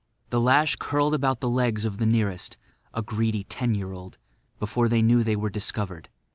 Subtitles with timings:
[0.31, 5.23] The lash curled about the legs of the nearest—a greedy ten year old—before they knew
[5.23, 6.09] they were discovered.